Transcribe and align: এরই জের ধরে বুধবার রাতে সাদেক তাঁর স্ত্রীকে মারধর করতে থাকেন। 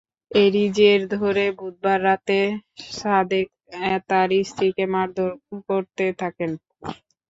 এরই 0.31 0.65
জের 0.77 1.01
ধরে 1.15 1.45
বুধবার 1.57 1.99
রাতে 2.05 2.39
সাদেক 2.93 3.47
তাঁর 4.09 4.29
স্ত্রীকে 4.43 4.85
মারধর 4.93 5.31
করতে 5.69 6.05
থাকেন। 6.21 6.51